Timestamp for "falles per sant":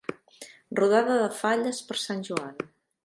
1.43-2.25